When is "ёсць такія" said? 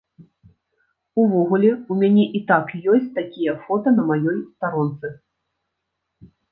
2.97-3.53